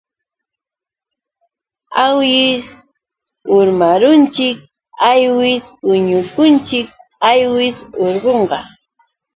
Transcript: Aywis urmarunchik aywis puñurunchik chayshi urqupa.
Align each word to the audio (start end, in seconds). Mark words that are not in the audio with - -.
Aywis 2.03 2.65
urmarunchik 3.57 4.57
aywis 5.11 5.63
puñurunchik 5.81 6.87
chayshi 7.19 7.67
urqupa. 8.03 8.59